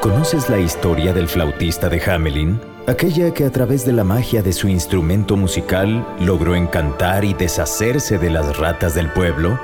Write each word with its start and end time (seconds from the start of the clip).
¿Conoces 0.00 0.48
la 0.48 0.58
historia 0.58 1.12
del 1.12 1.28
flautista 1.28 1.90
de 1.90 2.00
Hamelin? 2.00 2.58
Aquella 2.86 3.34
que 3.34 3.44
a 3.44 3.50
través 3.50 3.84
de 3.84 3.92
la 3.92 4.02
magia 4.02 4.40
de 4.40 4.54
su 4.54 4.66
instrumento 4.66 5.36
musical 5.36 6.06
logró 6.18 6.54
encantar 6.54 7.22
y 7.22 7.34
deshacerse 7.34 8.16
de 8.16 8.30
las 8.30 8.56
ratas 8.56 8.94
del 8.94 9.12
pueblo, 9.12 9.60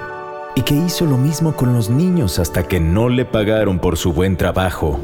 y 0.54 0.60
que 0.60 0.74
hizo 0.74 1.06
lo 1.06 1.16
mismo 1.16 1.56
con 1.56 1.72
los 1.72 1.88
niños 1.88 2.38
hasta 2.38 2.68
que 2.68 2.80
no 2.80 3.08
le 3.08 3.24
pagaron 3.24 3.78
por 3.78 3.96
su 3.96 4.12
buen 4.12 4.36
trabajo. 4.36 5.00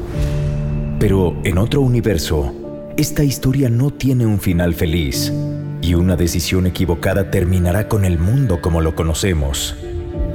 Pero 0.99 1.35
en 1.43 1.57
otro 1.57 1.81
universo, 1.81 2.53
esta 2.95 3.23
historia 3.23 3.71
no 3.71 3.89
tiene 3.89 4.27
un 4.27 4.39
final 4.39 4.75
feliz, 4.75 5.33
y 5.81 5.95
una 5.95 6.15
decisión 6.15 6.67
equivocada 6.67 7.31
terminará 7.31 7.87
con 7.87 8.05
el 8.05 8.19
mundo 8.19 8.61
como 8.61 8.81
lo 8.81 8.93
conocemos. 8.93 9.75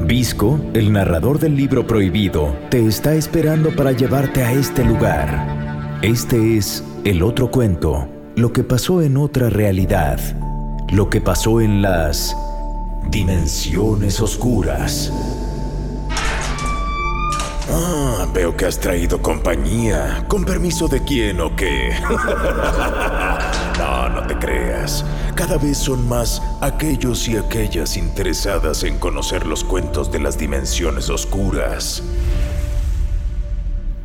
Visco, 0.01 0.61
el 0.75 0.93
narrador 0.93 1.39
del 1.39 1.57
libro 1.57 1.87
prohibido, 1.87 2.57
te 2.71 2.87
está 2.87 3.15
esperando 3.15 3.75
para 3.75 3.93
llevarte 3.93 4.43
a 4.43 4.53
este 4.53 4.85
lugar. 4.85 5.99
Este 6.03 6.57
es 6.57 6.85
el 7.05 7.23
otro 7.23 7.51
cuento, 7.51 8.09
lo 8.37 8.53
que 8.53 8.63
pasó 8.63 9.03
en 9.03 9.17
otra 9.17 9.51
realidad, 9.51 10.21
lo 10.93 11.11
que 11.11 11.21
pasó 11.21 11.61
en 11.61 11.83
las 11.83 12.37
dimensiones 13.11 14.21
oscuras. 14.21 15.13
Ah, 17.71 18.27
veo 18.33 18.57
que 18.57 18.67
has 18.67 18.79
traído 18.79 19.21
compañía. 19.21 20.25
¿Con 20.29 20.45
permiso 20.45 20.89
de 20.89 21.03
quién 21.03 21.41
o 21.41 21.55
qué? 21.55 21.93
no, 23.79 24.09
no 24.09 24.27
te 24.27 24.37
creas. 24.37 25.05
Cada 25.34 25.57
vez 25.57 25.79
son 25.79 26.09
más 26.09 26.43
aquellos 26.61 27.29
y 27.29 27.37
aquellas 27.37 27.97
interesadas 27.97 28.83
en 28.83 28.98
conocer 28.98 29.47
los 29.47 29.65
cuentos 29.65 30.11
de 30.11 30.20
las 30.20 30.37
dimensiones 30.37 31.09
oscuras. 31.09 32.03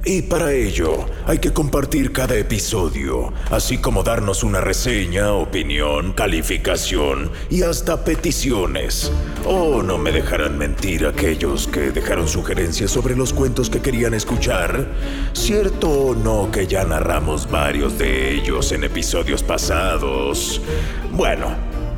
Y 0.05 0.23
para 0.23 0.51
ello 0.51 1.05
hay 1.25 1.39
que 1.39 1.53
compartir 1.53 2.11
cada 2.11 2.35
episodio, 2.35 3.31
así 3.49 3.77
como 3.77 4.03
darnos 4.03 4.43
una 4.43 4.59
reseña, 4.59 5.31
opinión, 5.31 6.11
calificación 6.11 7.31
y 7.49 7.61
hasta 7.61 8.03
peticiones. 8.03 9.09
Oh, 9.45 9.81
no 9.81 9.97
me 9.97 10.11
dejarán 10.11 10.57
mentir 10.57 11.05
aquellos 11.05 11.67
que 11.67 11.91
dejaron 11.91 12.27
sugerencias 12.27 12.91
sobre 12.91 13.15
los 13.15 13.31
cuentos 13.31 13.69
que 13.69 13.79
querían 13.79 14.13
escuchar. 14.13 14.87
¿Cierto 15.31 15.89
o 15.89 16.15
no 16.15 16.51
que 16.51 16.67
ya 16.67 16.83
narramos 16.83 17.49
varios 17.49 17.97
de 17.97 18.33
ellos 18.35 18.73
en 18.73 18.83
episodios 18.83 19.41
pasados? 19.41 20.59
Bueno, 21.13 21.55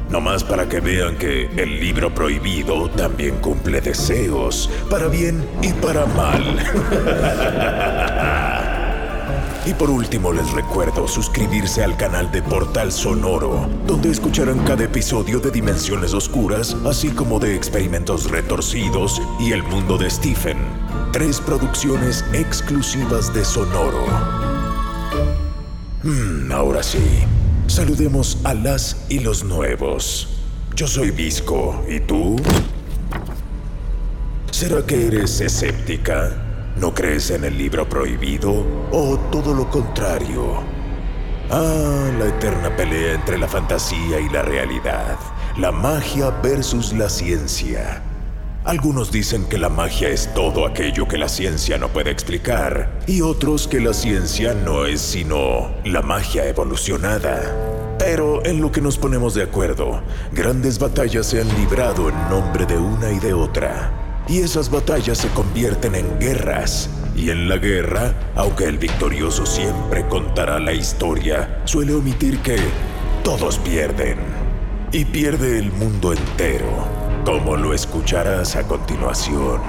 no 0.10 0.22
más 0.22 0.44
para 0.44 0.68
que 0.68 0.80
vean 0.80 1.18
que 1.18 1.50
el 1.58 1.80
libro 1.80 2.14
prohibido 2.14 2.90
también 2.92 3.38
cumple 3.38 3.82
deseos, 3.82 4.70
para 4.90 5.08
bien 5.08 5.44
y 5.62 5.74
para 5.74 6.06
mal. 6.06 6.44
y 9.66 9.74
por 9.74 9.90
último 9.90 10.32
les 10.32 10.52
recuerdo 10.52 11.08
suscribirse 11.08 11.84
al 11.84 11.98
canal 11.98 12.32
de 12.32 12.44
Portal 12.44 12.92
Sonoro, 12.92 13.68
donde 13.88 14.12
escucharán 14.12 14.60
cada 14.60 14.84
episodio 14.84 15.40
de 15.40 15.52
Dimensiones 15.52 16.14
Oscuras, 16.14 16.76
así 16.86 17.10
como 17.10 17.40
de 17.40 17.56
Experimentos 17.56 18.30
Retorcidos 18.30 19.22
y 19.40 19.52
El 19.52 19.64
Mundo 19.64 19.98
de 19.98 20.10
Stephen. 20.10 20.58
Tres 21.12 21.42
producciones 21.42 22.24
exclusivas 22.34 23.34
de 23.34 23.44
Sonoro. 23.44 24.06
Hmm, 26.04 26.52
ahora 26.52 26.84
sí. 26.84 27.26
Saludemos 27.68 28.38
a 28.44 28.54
las 28.54 29.06
y 29.10 29.20
los 29.20 29.44
nuevos. 29.44 30.30
Yo 30.76 30.88
soy 30.88 31.12
Visco, 31.12 31.84
¿y 31.90 32.00
tú? 32.00 32.36
¿Será 34.52 34.86
que 34.86 35.08
eres 35.08 35.42
escéptica? 35.42 36.74
¿No 36.78 36.94
crees 36.94 37.32
en 37.32 37.44
el 37.44 37.58
libro 37.58 37.90
prohibido? 37.90 38.66
¿O 38.92 39.18
todo 39.32 39.54
lo 39.54 39.70
contrario? 39.70 40.64
Ah, 41.50 42.12
la 42.20 42.28
eterna 42.28 42.76
pelea 42.76 43.14
entre 43.14 43.38
la 43.38 43.48
fantasía 43.48 44.20
y 44.20 44.30
la 44.30 44.44
realidad. 44.44 45.18
La 45.58 45.72
magia 45.72 46.30
versus 46.30 46.94
la 46.94 47.10
ciencia. 47.10 48.04
Algunos 48.66 49.12
dicen 49.12 49.46
que 49.46 49.60
la 49.60 49.70
magia 49.70 50.10
es 50.10 50.34
todo 50.34 50.66
aquello 50.66 51.08
que 51.08 51.20
la 51.20 51.30
ciencia 51.30 51.78
no 51.78 51.90
puede 51.90 52.10
explicar, 52.10 53.00
y 53.06 53.22
otros 53.22 53.68
que 53.68 53.80
la 53.80 53.94
ciencia 53.94 54.56
no 54.56 54.88
es 54.88 55.02
sino 55.02 55.72
la 55.86 56.02
magia 56.02 56.48
evolucionada. 56.48 57.96
Pero 58.00 58.44
en 58.44 58.62
lo 58.62 58.72
que 58.72 58.82
nos 58.82 58.98
ponemos 58.98 59.36
de 59.36 59.44
acuerdo, 59.44 60.02
grandes 60.32 60.80
batallas 60.80 61.28
se 61.28 61.42
han 61.42 61.48
librado 61.60 62.10
en 62.10 62.16
nombre 62.28 62.66
de 62.66 62.76
una 62.76 63.12
y 63.12 63.20
de 63.20 63.36
otra. 63.36 64.24
Y 64.28 64.40
esas 64.40 64.72
batallas 64.72 65.20
se 65.20 65.28
convierten 65.28 65.94
en 65.94 66.18
guerras. 66.18 66.90
Y 67.16 67.30
en 67.30 67.48
la 67.48 67.58
guerra, 67.58 68.16
aunque 68.34 68.66
el 68.66 68.80
victorioso 68.80 69.46
siempre 69.46 70.08
contará 70.08 70.60
la 70.60 70.74
historia, 70.74 71.62
suele 71.66 71.94
omitir 71.94 72.40
que 72.40 72.58
todos 73.24 73.60
pierden. 73.60 74.18
Y 74.92 75.06
pierde 75.06 75.60
el 75.60 75.72
mundo 75.72 76.14
entero 76.14 76.95
como 77.26 77.58
lo 77.58 77.74
escucharás 77.74 78.56
a 78.56 78.64
continuación. 78.64 79.60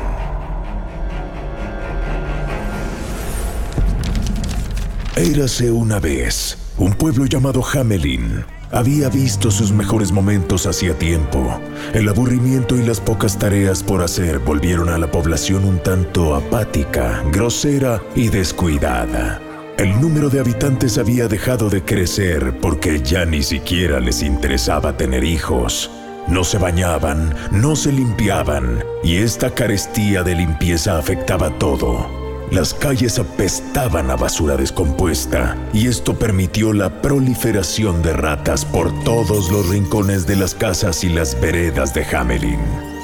Érase 5.16 5.70
una 5.70 5.98
vez 5.98 6.58
un 6.76 6.92
pueblo 6.92 7.24
llamado 7.24 7.64
Hamelin. 7.64 8.44
Había 8.70 9.08
visto 9.08 9.50
sus 9.50 9.72
mejores 9.72 10.12
momentos 10.12 10.66
hacía 10.66 10.98
tiempo. 10.98 11.58
El 11.94 12.08
aburrimiento 12.08 12.76
y 12.76 12.84
las 12.84 13.00
pocas 13.00 13.38
tareas 13.38 13.82
por 13.82 14.02
hacer 14.02 14.40
volvieron 14.40 14.90
a 14.90 14.98
la 14.98 15.10
población 15.10 15.64
un 15.64 15.78
tanto 15.78 16.34
apática, 16.34 17.22
grosera 17.32 18.02
y 18.14 18.28
descuidada. 18.28 19.40
El 19.78 19.98
número 20.00 20.28
de 20.28 20.40
habitantes 20.40 20.98
había 20.98 21.28
dejado 21.28 21.70
de 21.70 21.82
crecer 21.82 22.58
porque 22.60 23.00
ya 23.00 23.24
ni 23.24 23.42
siquiera 23.42 24.00
les 24.00 24.22
interesaba 24.22 24.96
tener 24.96 25.24
hijos. 25.24 25.90
No 26.28 26.42
se 26.42 26.58
bañaban, 26.58 27.34
no 27.52 27.76
se 27.76 27.92
limpiaban, 27.92 28.82
y 29.04 29.18
esta 29.18 29.54
carestía 29.54 30.24
de 30.24 30.34
limpieza 30.34 30.98
afectaba 30.98 31.50
todo. 31.58 32.06
Las 32.50 32.74
calles 32.74 33.18
apestaban 33.18 34.10
a 34.10 34.16
basura 34.16 34.56
descompuesta, 34.56 35.56
y 35.72 35.86
esto 35.86 36.14
permitió 36.14 36.72
la 36.72 37.00
proliferación 37.00 38.02
de 38.02 38.12
ratas 38.12 38.64
por 38.64 38.92
todos 39.04 39.50
los 39.50 39.68
rincones 39.68 40.26
de 40.26 40.36
las 40.36 40.54
casas 40.54 41.04
y 41.04 41.08
las 41.08 41.40
veredas 41.40 41.94
de 41.94 42.04
Hamelin. 42.04 42.60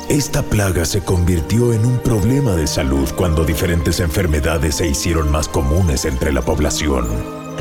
Esta 0.08 0.43
plaga 0.43 0.85
se 0.85 1.00
convirtió 1.00 1.73
en 1.73 1.87
un 1.87 1.99
problema 1.99 2.52
de 2.52 2.67
salud 2.67 3.08
cuando 3.17 3.44
diferentes 3.44 4.00
enfermedades 4.00 4.76
se 4.76 4.88
hicieron 4.88 5.31
más 5.31 5.49
comunes 5.49 6.05
entre 6.05 6.32
la 6.32 6.43
población. 6.43 7.06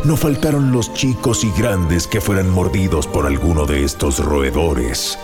No 0.04 0.18
faltaron 0.18 0.72
los 0.72 0.94
chicos 0.94 1.44
y 1.44 1.52
grandes 1.52 2.08
que 2.08 2.20
fueran 2.20 2.50
mordidos 2.50 3.06
por 3.06 3.28
alguno 3.28 3.66
de 3.68 3.84
estos 3.84 4.20
roedores. 4.20 5.18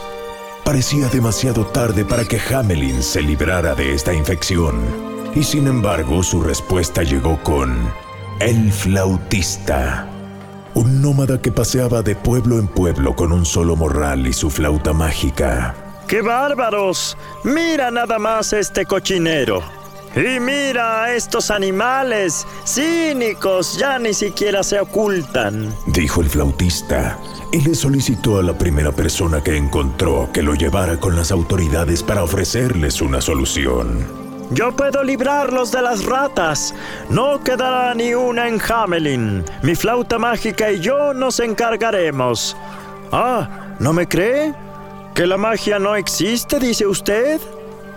Parecía 0.67 1.07
demasiado 1.07 1.65
tarde 1.65 2.03
para 2.03 2.25
que 2.25 2.41
Hamelin 2.53 3.01
se 3.01 3.21
librara 3.21 3.73
de 3.73 3.93
esta 3.93 4.13
infección. 4.13 4.75
Y 5.33 5.41
sin 5.43 5.65
embargo, 5.65 6.21
su 6.23 6.41
respuesta 6.41 7.03
llegó 7.03 7.41
con 7.41 7.89
El 8.41 8.73
flautista. 8.73 10.09
Un 10.73 11.01
nómada 11.01 11.41
que 11.41 11.53
paseaba 11.53 12.01
de 12.01 12.17
pueblo 12.17 12.59
en 12.59 12.67
pueblo 12.67 13.15
con 13.15 13.31
un 13.31 13.45
solo 13.45 13.77
morral 13.77 14.27
y 14.27 14.33
su 14.33 14.49
flauta 14.49 14.91
mágica. 14.91 15.73
¡Qué 16.05 16.21
bárbaros! 16.21 17.17
Mira 17.45 17.89
nada 17.89 18.19
más 18.19 18.51
este 18.51 18.85
cochinero. 18.85 19.63
Y 20.17 20.39
mira 20.39 21.03
a 21.03 21.13
estos 21.13 21.51
animales, 21.51 22.47
cínicos, 22.65 23.77
ya 23.77 23.99
ni 23.99 24.15
siquiera 24.15 24.63
se 24.63 24.79
ocultan. 24.79 25.71
Dijo 25.85 26.21
el 26.21 26.29
flautista 26.29 27.19
y 27.51 27.61
le 27.61 27.75
solicitó 27.75 28.39
a 28.39 28.43
la 28.43 28.57
primera 28.57 28.91
persona 28.91 29.43
que 29.43 29.55
encontró 29.55 30.29
que 30.33 30.41
lo 30.41 30.55
llevara 30.55 30.99
con 30.99 31.15
las 31.15 31.31
autoridades 31.31 32.01
para 32.01 32.23
ofrecerles 32.23 32.99
una 32.99 33.21
solución. 33.21 34.07
Yo 34.49 34.75
puedo 34.75 35.03
librarlos 35.03 35.71
de 35.71 35.83
las 35.83 36.03
ratas. 36.03 36.73
No 37.11 37.43
quedará 37.43 37.93
ni 37.93 38.15
una 38.15 38.47
en 38.47 38.59
Hamelin. 38.59 39.45
Mi 39.61 39.75
flauta 39.75 40.17
mágica 40.17 40.71
y 40.71 40.79
yo 40.79 41.13
nos 41.13 41.39
encargaremos. 41.39 42.57
Ah, 43.11 43.75
¿no 43.79 43.93
me 43.93 44.07
cree? 44.07 44.55
¿Que 45.13 45.27
la 45.27 45.37
magia 45.37 45.77
no 45.77 45.95
existe, 45.95 46.57
dice 46.59 46.87
usted? 46.87 47.39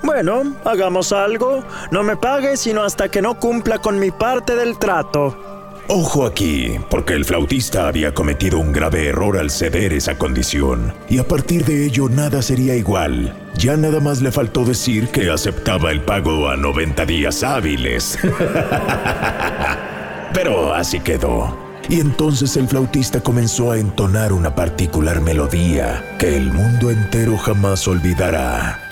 Bueno, 0.03 0.55
hagamos 0.65 1.13
algo. 1.13 1.63
No 1.91 2.03
me 2.03 2.17
pague 2.17 2.57
sino 2.57 2.83
hasta 2.83 3.09
que 3.09 3.23
no 3.23 3.39
cumpla 3.39 3.79
con 3.79 3.99
mi 3.99 4.11
parte 4.11 4.57
del 4.57 4.79
trato. 4.79 5.51
Ojo 5.93 6.25
aquí, 6.25 6.77
porque 6.89 7.15
el 7.15 7.25
flautista 7.25 7.89
había 7.89 8.15
cometido 8.15 8.61
un 8.61 8.73
grave 8.73 9.09
error 9.09 9.37
al 9.37 9.51
ceder 9.51 9.93
esa 9.93 10.17
condición, 10.17 10.95
y 11.09 11.19
a 11.19 11.27
partir 11.27 11.65
de 11.65 11.85
ello 11.85 12.09
nada 12.09 12.43
sería 12.43 12.77
igual. 12.77 13.37
Ya 13.57 13.77
nada 13.77 13.99
más 13.99 14.23
le 14.23 14.31
faltó 14.31 14.65
decir 14.65 15.09
que 15.09 15.31
aceptaba 15.31 15.91
el 15.91 16.03
pago 16.03 16.49
a 16.49 16.57
90 16.57 17.05
días 17.07 17.43
hábiles. 17.43 18.17
Pero 20.33 20.73
así 20.73 21.01
quedó. 21.01 21.59
Y 21.89 21.99
entonces 21.99 22.57
el 22.57 22.69
flautista 22.69 23.21
comenzó 23.21 23.73
a 23.73 23.79
entonar 23.79 24.33
una 24.33 24.55
particular 24.55 25.21
melodía 25.21 26.15
que 26.21 26.37
el 26.37 26.53
mundo 26.53 26.93
entero 26.93 27.37
jamás 27.37 27.89
olvidará. 27.89 28.90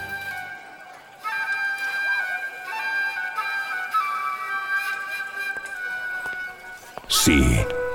Sí, 7.25 7.43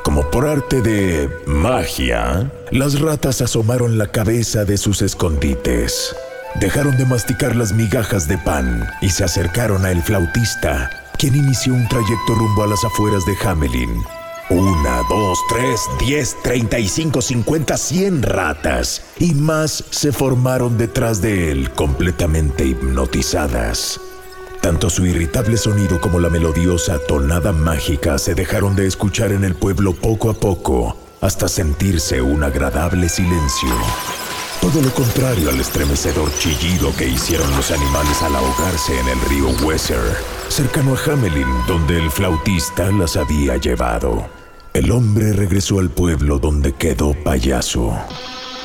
como 0.03 0.29
por 0.29 0.45
arte 0.45 0.81
de 0.81 1.29
magia, 1.45 2.51
las 2.71 2.99
ratas 2.99 3.41
asomaron 3.41 3.97
la 3.97 4.07
cabeza 4.07 4.65
de 4.65 4.77
sus 4.77 5.01
escondites. 5.01 6.13
Dejaron 6.55 6.97
de 6.97 7.05
masticar 7.05 7.55
las 7.55 7.71
migajas 7.71 8.27
de 8.27 8.37
pan 8.37 8.85
y 9.01 9.09
se 9.09 9.23
acercaron 9.23 9.85
a 9.85 9.91
el 9.91 10.03
flautista, 10.03 10.89
quien 11.17 11.35
inició 11.35 11.73
un 11.73 11.87
trayecto 11.87 12.35
rumbo 12.35 12.63
a 12.63 12.67
las 12.67 12.83
afueras 12.83 13.25
de 13.25 13.35
Hamelin. 13.47 14.03
Una, 14.49 15.01
dos, 15.09 15.39
tres, 15.47 15.79
diez, 15.99 16.35
treinta 16.43 16.77
y 16.77 16.89
cinco, 16.89 17.21
cincuenta, 17.21 17.77
cien 17.77 18.21
ratas 18.21 19.03
y 19.19 19.33
más 19.33 19.85
se 19.89 20.11
formaron 20.11 20.77
detrás 20.77 21.21
de 21.21 21.49
él, 21.49 21.71
completamente 21.71 22.65
hipnotizadas. 22.65 24.01
Tanto 24.63 24.89
su 24.89 25.05
irritable 25.05 25.57
sonido 25.57 25.99
como 25.99 26.21
la 26.21 26.29
melodiosa 26.29 26.97
tonada 26.97 27.51
mágica 27.51 28.17
se 28.17 28.33
dejaron 28.33 28.77
de 28.77 28.87
escuchar 28.87 29.33
en 29.33 29.43
el 29.43 29.55
pueblo 29.55 29.93
poco 29.93 30.29
a 30.29 30.33
poco, 30.33 30.95
hasta 31.19 31.49
sentirse 31.49 32.21
un 32.21 32.45
agradable 32.45 33.09
silencio. 33.09 33.67
Todo 34.61 34.81
lo 34.81 34.89
contrario 34.93 35.49
al 35.49 35.59
estremecedor 35.59 36.31
chillido 36.39 36.95
que 36.95 37.09
hicieron 37.09 37.51
los 37.57 37.71
animales 37.71 38.21
al 38.21 38.37
ahogarse 38.37 38.97
en 38.97 39.09
el 39.09 39.19
río 39.27 39.49
Weser, 39.67 40.15
cercano 40.47 40.95
a 40.95 41.11
Hamelin, 41.11 41.67
donde 41.67 41.97
el 41.97 42.09
flautista 42.09 42.89
las 42.89 43.17
había 43.17 43.57
llevado. 43.57 44.29
El 44.73 44.91
hombre 44.91 45.33
regresó 45.33 45.79
al 45.79 45.89
pueblo 45.89 46.39
donde 46.39 46.71
quedó 46.71 47.13
payaso. 47.21 47.93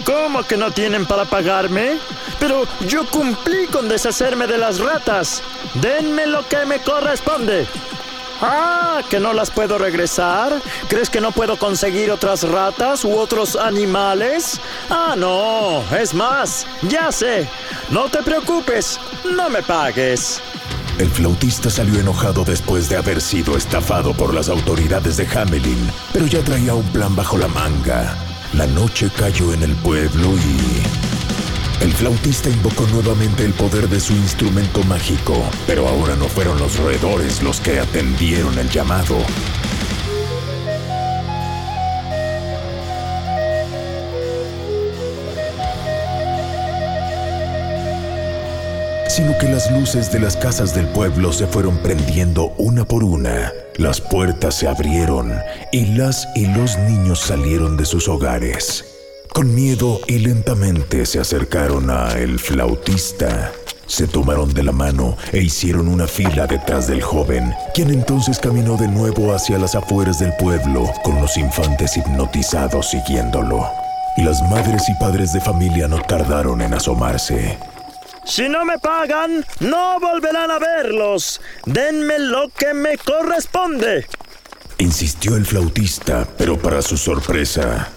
¿Cómo 0.08 0.42
que 0.42 0.56
no 0.56 0.70
tienen 0.70 1.04
para 1.04 1.26
pagarme? 1.26 1.98
Pero 2.40 2.66
yo 2.86 3.04
cumplí 3.04 3.66
con 3.66 3.90
deshacerme 3.90 4.46
de 4.46 4.56
las 4.56 4.80
ratas. 4.80 5.42
Denme 5.74 6.26
lo 6.26 6.48
que 6.48 6.64
me 6.64 6.78
corresponde. 6.78 7.66
Ah, 8.40 9.02
que 9.10 9.20
no 9.20 9.34
las 9.34 9.50
puedo 9.50 9.76
regresar. 9.76 10.62
¿Crees 10.88 11.10
que 11.10 11.20
no 11.20 11.30
puedo 11.30 11.58
conseguir 11.58 12.10
otras 12.10 12.42
ratas 12.48 13.04
u 13.04 13.18
otros 13.18 13.54
animales? 13.54 14.58
Ah, 14.88 15.14
no. 15.14 15.84
Es 15.94 16.14
más, 16.14 16.66
ya 16.88 17.12
sé. 17.12 17.46
No 17.90 18.08
te 18.08 18.22
preocupes. 18.22 18.98
No 19.36 19.50
me 19.50 19.62
pagues. 19.62 20.40
El 20.98 21.10
flautista 21.10 21.68
salió 21.68 22.00
enojado 22.00 22.44
después 22.44 22.88
de 22.88 22.96
haber 22.96 23.20
sido 23.20 23.58
estafado 23.58 24.14
por 24.14 24.32
las 24.32 24.48
autoridades 24.48 25.18
de 25.18 25.28
Hamelin, 25.28 25.92
pero 26.14 26.26
ya 26.26 26.42
traía 26.42 26.74
un 26.74 26.86
plan 26.92 27.14
bajo 27.14 27.36
la 27.36 27.48
manga. 27.48 28.16
La 28.54 28.66
noche 28.66 29.10
cayó 29.16 29.52
en 29.52 29.62
el 29.62 29.74
pueblo 29.76 30.34
y... 30.36 31.84
El 31.84 31.92
flautista 31.92 32.48
invocó 32.48 32.86
nuevamente 32.88 33.44
el 33.44 33.52
poder 33.52 33.88
de 33.88 34.00
su 34.00 34.12
instrumento 34.12 34.82
mágico, 34.84 35.48
pero 35.66 35.86
ahora 35.86 36.16
no 36.16 36.24
fueron 36.24 36.58
los 36.58 36.76
roedores 36.76 37.40
los 37.42 37.60
que 37.60 37.78
atendieron 37.78 38.58
el 38.58 38.68
llamado. 38.68 39.16
Que 49.38 49.48
las 49.48 49.70
luces 49.70 50.10
de 50.10 50.18
las 50.18 50.36
casas 50.36 50.74
del 50.74 50.88
pueblo 50.88 51.32
se 51.32 51.46
fueron 51.46 51.78
prendiendo 51.78 52.54
una 52.58 52.84
por 52.84 53.04
una. 53.04 53.52
Las 53.76 54.00
puertas 54.00 54.54
se 54.54 54.66
abrieron 54.66 55.32
y 55.70 55.86
las 55.86 56.28
y 56.34 56.46
los 56.46 56.76
niños 56.78 57.20
salieron 57.20 57.76
de 57.76 57.84
sus 57.84 58.08
hogares. 58.08 58.84
Con 59.32 59.54
miedo 59.54 60.00
y 60.08 60.18
lentamente 60.18 61.06
se 61.06 61.20
acercaron 61.20 61.90
a 61.90 62.18
el 62.18 62.38
flautista. 62.38 63.52
Se 63.86 64.06
tomaron 64.06 64.52
de 64.52 64.64
la 64.64 64.72
mano 64.72 65.16
e 65.32 65.38
hicieron 65.38 65.88
una 65.88 66.06
fila 66.06 66.46
detrás 66.46 66.86
del 66.86 67.00
joven, 67.00 67.54
quien 67.74 67.90
entonces 67.90 68.38
caminó 68.38 68.76
de 68.76 68.88
nuevo 68.88 69.32
hacia 69.32 69.58
las 69.58 69.74
afueras 69.74 70.18
del 70.18 70.34
pueblo, 70.36 70.90
con 71.04 71.20
los 71.20 71.36
infantes 71.36 71.96
hipnotizados 71.96 72.90
siguiéndolo. 72.90 73.64
Las 74.16 74.42
madres 74.50 74.88
y 74.88 74.94
padres 74.94 75.32
de 75.32 75.40
familia 75.40 75.86
no 75.86 76.00
tardaron 76.02 76.60
en 76.60 76.74
asomarse. 76.74 77.56
Si 78.28 78.46
no 78.46 78.62
me 78.66 78.78
pagan, 78.78 79.42
no 79.60 79.98
volverán 79.98 80.50
a 80.50 80.58
verlos. 80.58 81.40
Denme 81.64 82.18
lo 82.18 82.50
que 82.50 82.74
me 82.74 82.98
corresponde. 82.98 84.06
Insistió 84.76 85.34
el 85.34 85.46
flautista, 85.46 86.28
pero 86.36 86.58
para 86.58 86.82
su 86.82 86.98
sorpresa. 86.98 87.88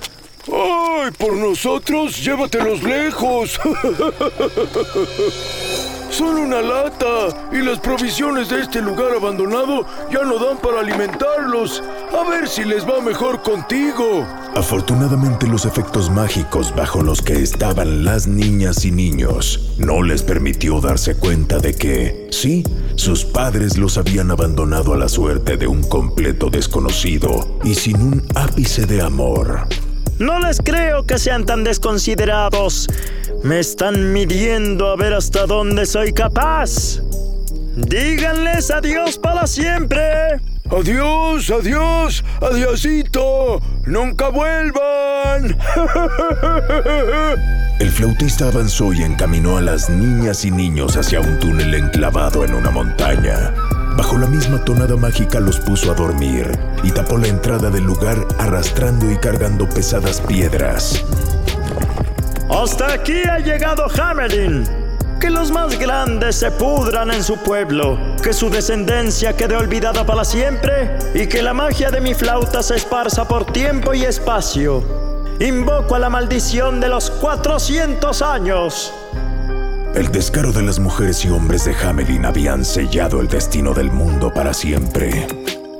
¡Ay, 0.47 1.11
por 1.17 1.33
nosotros! 1.33 2.23
¡Llévatelos 2.23 2.81
lejos! 2.81 3.59
Son 6.11 6.37
una 6.37 6.61
lata 6.61 7.29
y 7.53 7.61
las 7.61 7.79
provisiones 7.79 8.49
de 8.49 8.59
este 8.59 8.81
lugar 8.81 9.13
abandonado 9.15 9.85
ya 10.11 10.23
no 10.23 10.39
dan 10.39 10.57
para 10.57 10.81
alimentarlos. 10.81 11.81
A 12.11 12.29
ver 12.29 12.49
si 12.49 12.65
les 12.65 12.85
va 12.85 12.99
mejor 12.99 13.41
contigo. 13.41 14.27
Afortunadamente 14.53 15.47
los 15.47 15.65
efectos 15.65 16.09
mágicos 16.09 16.75
bajo 16.75 17.01
los 17.01 17.21
que 17.21 17.41
estaban 17.41 18.03
las 18.03 18.27
niñas 18.27 18.83
y 18.83 18.91
niños 18.91 19.73
no 19.77 20.01
les 20.01 20.21
permitió 20.21 20.81
darse 20.81 21.15
cuenta 21.15 21.59
de 21.59 21.73
que, 21.75 22.27
sí, 22.29 22.65
sus 22.95 23.23
padres 23.23 23.77
los 23.77 23.97
habían 23.97 24.31
abandonado 24.31 24.93
a 24.93 24.97
la 24.97 25.07
suerte 25.07 25.55
de 25.55 25.67
un 25.67 25.81
completo 25.81 26.49
desconocido 26.49 27.57
y 27.63 27.75
sin 27.75 28.01
un 28.01 28.23
ápice 28.35 28.85
de 28.85 29.01
amor. 29.01 29.65
No 30.21 30.37
les 30.37 30.59
creo 30.59 31.03
que 31.03 31.17
sean 31.17 31.47
tan 31.47 31.63
desconsiderados. 31.63 32.87
Me 33.43 33.59
están 33.59 34.13
midiendo 34.13 34.89
a 34.89 34.95
ver 34.95 35.15
hasta 35.15 35.47
dónde 35.47 35.87
soy 35.87 36.13
capaz. 36.13 36.99
Díganles 37.75 38.69
adiós 38.69 39.17
para 39.17 39.47
siempre. 39.47 40.39
Adiós, 40.69 41.49
adiós, 41.49 42.23
adiosito. 42.39 43.59
Nunca 43.87 44.29
vuelvan. 44.29 45.57
El 47.79 47.89
flautista 47.89 48.47
avanzó 48.47 48.93
y 48.93 49.01
encaminó 49.01 49.57
a 49.57 49.61
las 49.61 49.89
niñas 49.89 50.45
y 50.45 50.51
niños 50.51 50.97
hacia 50.97 51.19
un 51.19 51.39
túnel 51.39 51.73
enclavado 51.73 52.45
en 52.45 52.53
una 52.53 52.69
montaña. 52.69 53.55
Bajo 53.97 54.17
la 54.17 54.27
misma 54.27 54.63
tonada 54.63 54.95
mágica 54.95 55.39
los 55.39 55.59
puso 55.59 55.91
a 55.91 55.95
dormir 55.95 56.51
y 56.83 56.91
tapó 56.91 57.17
la 57.17 57.27
entrada 57.27 57.69
del 57.69 57.83
lugar 57.83 58.17
arrastrando 58.37 59.11
y 59.11 59.17
cargando 59.17 59.67
pesadas 59.67 60.21
piedras. 60.21 61.03
Hasta 62.49 62.93
aquí 62.93 63.23
ha 63.29 63.39
llegado 63.39 63.85
Hamelin. 63.89 64.65
Que 65.19 65.29
los 65.29 65.51
más 65.51 65.77
grandes 65.77 66.37
se 66.37 66.49
pudran 66.49 67.11
en 67.11 67.23
su 67.23 67.37
pueblo, 67.37 67.97
que 68.23 68.33
su 68.33 68.49
descendencia 68.49 69.37
quede 69.37 69.55
olvidada 69.55 70.03
para 70.03 70.25
siempre 70.25 70.97
y 71.13 71.27
que 71.27 71.43
la 71.43 71.53
magia 71.53 71.91
de 71.91 72.01
mi 72.01 72.15
flauta 72.15 72.63
se 72.63 72.75
esparza 72.75 73.27
por 73.27 73.45
tiempo 73.45 73.93
y 73.93 74.03
espacio. 74.03 74.83
Invoco 75.39 75.93
a 75.93 75.99
la 75.99 76.09
maldición 76.09 76.79
de 76.79 76.89
los 76.89 77.11
400 77.11 78.21
años. 78.23 78.91
El 79.93 80.09
descaro 80.09 80.53
de 80.53 80.61
las 80.61 80.79
mujeres 80.79 81.25
y 81.25 81.27
hombres 81.27 81.65
de 81.65 81.75
Hamelin 81.75 82.25
habían 82.25 82.63
sellado 82.63 83.19
el 83.19 83.27
destino 83.27 83.73
del 83.73 83.91
mundo 83.91 84.31
para 84.33 84.53
siempre. 84.53 85.27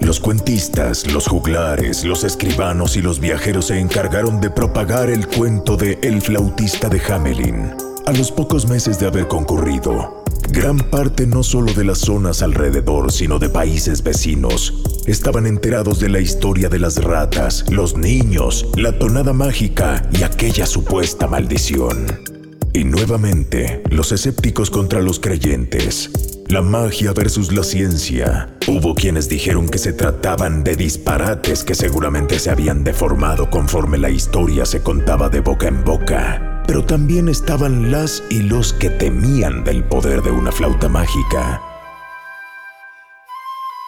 Los 0.02 0.20
cuentistas, 0.20 1.10
los 1.10 1.28
juglares, 1.28 2.04
los 2.04 2.26
escribanos 2.26 2.98
y 2.98 3.02
los 3.02 3.22
viajeros 3.22 3.68
se 3.68 3.80
encargaron 3.80 4.42
de 4.42 4.50
propagar 4.50 5.10
el 5.10 5.28
cuento 5.28 5.78
de 5.78 5.98
El 6.04 6.22
flautista 6.22 6.90
de 6.90 7.02
Hamelin. 7.10 7.74
A 8.06 8.12
los 8.12 8.32
pocos 8.32 8.68
meses 8.68 9.00
de 9.00 9.08
haber 9.08 9.30
concurrido, 9.30 10.24
gran 10.50 10.78
parte 10.78 11.26
no 11.26 11.42
solo 11.42 11.72
de 11.74 11.86
las 11.86 12.00
zonas 12.00 12.42
alrededor, 12.42 13.14
sino 13.14 13.40
de 13.40 13.48
países 13.48 14.04
vecinos, 14.04 14.74
estaban 15.08 15.48
enterados 15.48 16.02
de 16.02 16.10
la 16.10 16.20
historia 16.20 16.68
de 16.68 16.80
las 16.80 17.02
ratas, 17.02 17.64
los 17.70 17.96
niños, 17.96 18.68
la 18.76 19.00
tonada 19.00 19.32
mágica 19.32 20.06
y 20.12 20.24
aquella 20.24 20.66
supuesta 20.66 21.28
maldición. 21.28 22.31
Y 22.74 22.84
nuevamente, 22.84 23.82
los 23.90 24.12
escépticos 24.12 24.70
contra 24.70 25.02
los 25.02 25.20
creyentes. 25.20 26.10
La 26.48 26.62
magia 26.62 27.14
versus 27.14 27.52
la 27.52 27.64
ciencia. 27.64 28.50
Hubo 28.68 28.96
quienes 28.96 29.30
dijeron 29.30 29.68
que 29.70 29.78
se 29.78 29.94
trataban 29.94 30.64
de 30.64 30.76
disparates 30.76 31.64
que 31.64 31.76
seguramente 31.76 32.40
se 32.40 32.50
habían 32.50 32.84
deformado 32.84 33.50
conforme 33.50 33.98
la 33.98 34.10
historia 34.10 34.66
se 34.66 34.82
contaba 34.82 35.30
de 35.30 35.42
boca 35.42 35.68
en 35.68 35.84
boca. 35.84 36.64
Pero 36.68 36.86
también 36.86 37.30
estaban 37.30 37.92
las 37.92 38.24
y 38.30 38.42
los 38.42 38.74
que 38.74 38.90
temían 38.90 39.64
del 39.64 39.84
poder 39.84 40.22
de 40.22 40.32
una 40.32 40.52
flauta 40.52 40.88
mágica 40.88 41.62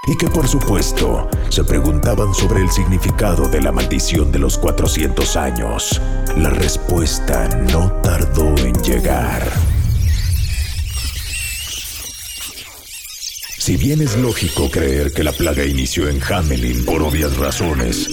y 0.08 0.18
que 0.18 0.28
por 0.28 0.48
supuesto 0.48 1.30
se 1.50 1.64
preguntaban 1.64 2.34
sobre 2.34 2.62
el 2.62 2.70
significado 2.70 3.48
de 3.48 3.62
la 3.62 3.72
maldición 3.72 4.32
de 4.32 4.40
los 4.40 4.58
400 4.58 5.36
años. 5.38 6.02
La 6.38 6.50
respuesta 6.50 7.48
no 7.72 7.92
tardó 8.02 8.56
en 8.58 8.74
llegar. 8.84 9.50
Si 13.58 13.78
bien 13.78 14.02
es 14.02 14.18
lógico 14.18 14.70
creer 14.70 15.14
que 15.14 15.24
la 15.24 15.32
plaga 15.32 15.64
inició 15.64 16.10
en 16.10 16.22
Hamelin 16.22 16.84
por 16.84 17.02
obvias 17.02 17.38
razones, 17.38 18.10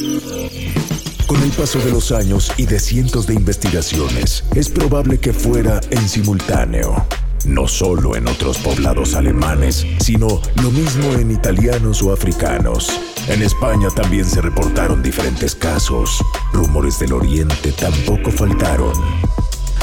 con 1.27 1.43
el 1.43 1.51
paso 1.51 1.81
de 1.81 1.91
los 1.91 2.13
años 2.13 2.53
y 2.57 2.67
de 2.67 2.79
cientos 2.79 3.27
de 3.27 3.35
investigaciones, 3.35 4.45
es 4.55 4.69
probable 4.69 5.19
que 5.19 5.33
fuera 5.33 5.81
en 5.91 6.09
simultáneo 6.09 7.05
no 7.47 7.69
solo 7.69 8.17
en 8.17 8.29
otros 8.29 8.59
poblados 8.59 9.15
alemanes, 9.15 9.87
sino 10.01 10.41
lo 10.63 10.71
mismo 10.71 11.13
en 11.15 11.31
italianos 11.31 12.03
o 12.03 12.13
africanos. 12.13 12.91
En 13.29 13.43
España 13.43 13.89
también 13.91 14.25
se 14.25 14.41
reportaron 14.41 15.03
diferentes 15.03 15.55
casos. 15.55 16.23
Rumores 16.53 16.99
del 16.99 17.13
Oriente 17.13 17.73
tampoco 17.73 18.31
faltaron. 18.31 18.93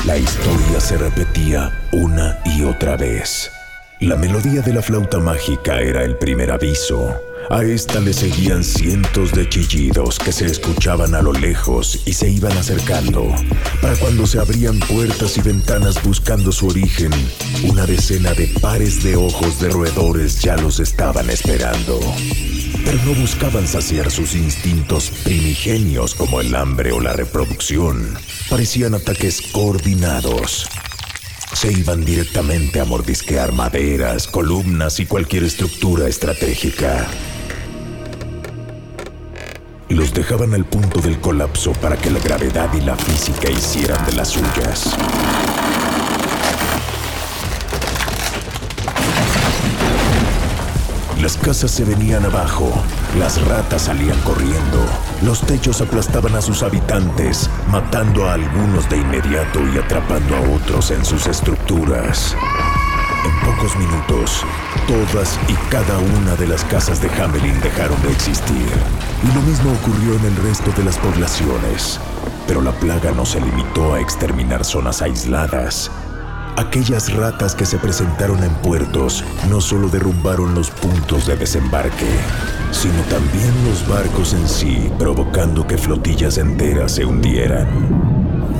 La 0.05 0.17
historia 0.17 0.79
se 0.79 0.97
repetía 0.97 1.87
una 1.91 2.39
y 2.45 2.63
otra 2.63 2.95
vez. 2.95 3.51
La 3.99 4.15
melodía 4.15 4.61
de 4.61 4.73
la 4.73 4.81
flauta 4.81 5.17
mágica 5.17 5.81
era 5.81 6.03
el 6.03 6.17
primer 6.17 6.51
aviso. 6.51 7.15
A 7.49 7.63
esta 7.63 8.01
le 8.01 8.11
seguían 8.11 8.61
cientos 8.61 9.31
de 9.31 9.47
chillidos 9.47 10.19
que 10.19 10.33
se 10.33 10.45
escuchaban 10.45 11.15
a 11.15 11.21
lo 11.21 11.31
lejos 11.31 12.01
y 12.05 12.11
se 12.11 12.29
iban 12.29 12.57
acercando. 12.57 13.33
Para 13.81 13.95
cuando 13.95 14.27
se 14.27 14.37
abrían 14.37 14.79
puertas 14.79 15.37
y 15.37 15.41
ventanas 15.41 16.03
buscando 16.03 16.51
su 16.51 16.67
origen, 16.67 17.11
una 17.63 17.85
decena 17.85 18.33
de 18.33 18.47
pares 18.61 19.01
de 19.01 19.15
ojos 19.15 19.61
de 19.61 19.69
roedores 19.69 20.41
ya 20.41 20.57
los 20.57 20.81
estaban 20.81 21.29
esperando. 21.29 22.01
Pero 22.83 22.97
no 23.05 23.13
buscaban 23.13 23.65
saciar 23.65 24.11
sus 24.11 24.35
instintos 24.35 25.09
primigenios 25.23 26.15
como 26.15 26.41
el 26.41 26.53
hambre 26.53 26.91
o 26.91 26.99
la 26.99 27.13
reproducción. 27.13 28.13
Parecían 28.49 28.93
ataques 28.93 29.41
coordinados 29.53 30.67
se 31.53 31.71
iban 31.71 32.05
directamente 32.05 32.79
a 32.79 32.85
mordisquear 32.85 33.51
maderas, 33.51 34.27
columnas 34.27 34.99
y 34.99 35.07
cualquier 35.07 35.43
estructura 35.43 36.07
estratégica 36.07 37.07
los 39.95 40.13
dejaban 40.13 40.53
al 40.53 40.65
punto 40.65 40.99
del 41.01 41.19
colapso 41.19 41.71
para 41.73 41.97
que 41.97 42.09
la 42.09 42.19
gravedad 42.19 42.69
y 42.73 42.81
la 42.81 42.95
física 42.95 43.49
hicieran 43.49 44.05
de 44.05 44.13
las 44.13 44.29
suyas. 44.29 44.95
Las 51.21 51.35
casas 51.37 51.71
se 51.71 51.83
venían 51.83 52.25
abajo, 52.25 52.71
las 53.17 53.41
ratas 53.47 53.83
salían 53.83 54.19
corriendo, 54.21 54.85
los 55.23 55.41
techos 55.41 55.81
aplastaban 55.81 56.35
a 56.35 56.41
sus 56.41 56.61
habitantes, 56.61 57.49
matando 57.71 58.29
a 58.29 58.33
algunos 58.33 58.87
de 58.89 58.97
inmediato 58.97 59.59
y 59.73 59.77
atrapando 59.77 60.35
a 60.35 60.41
otros 60.41 60.91
en 60.91 61.03
sus 61.03 61.25
estructuras. 61.25 62.35
En 63.27 63.39
pocos 63.41 63.75
minutos, 63.75 64.45
todas 64.87 65.37
y 65.49 65.53
cada 65.69 65.97
una 65.99 66.35
de 66.35 66.47
las 66.47 66.63
casas 66.63 67.01
de 67.01 67.09
Hamelin 67.09 67.59
dejaron 67.59 68.01
de 68.01 68.11
existir. 68.11 68.71
Y 69.21 69.35
lo 69.35 69.41
mismo 69.41 69.73
ocurrió 69.73 70.15
en 70.15 70.25
el 70.25 70.35
resto 70.37 70.71
de 70.77 70.85
las 70.85 70.97
poblaciones. 70.97 71.99
Pero 72.47 72.61
la 72.61 72.71
plaga 72.71 73.11
no 73.11 73.25
se 73.25 73.41
limitó 73.41 73.95
a 73.95 73.99
exterminar 73.99 74.63
zonas 74.63 75.01
aisladas. 75.01 75.91
Aquellas 76.55 77.13
ratas 77.13 77.53
que 77.53 77.65
se 77.65 77.77
presentaron 77.77 78.41
en 78.45 78.53
puertos 78.61 79.25
no 79.49 79.59
solo 79.59 79.89
derrumbaron 79.89 80.55
los 80.55 80.71
puntos 80.71 81.27
de 81.27 81.35
desembarque, 81.35 82.07
sino 82.71 83.01
también 83.09 83.53
los 83.65 83.85
barcos 83.89 84.31
en 84.33 84.47
sí, 84.47 84.89
provocando 84.97 85.67
que 85.67 85.77
flotillas 85.77 86.37
enteras 86.37 86.93
se 86.93 87.03
hundieran. 87.03 88.06